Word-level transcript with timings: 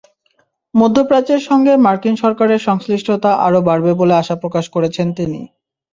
মধ্যপ্রাচ্যের 0.73 1.41
সঙ্গে 1.49 1.73
মার্কিন 1.77 2.15
সরকারের 2.15 2.59
সংশ্লিষ্টতা 2.59 3.31
আরও 3.45 3.59
বাড়বে 3.67 3.91
বলে 3.93 4.13
আশা 4.15 4.35
প্রকাশ 4.43 4.65
করেছেন 4.75 5.07
তিনি। 5.17 5.41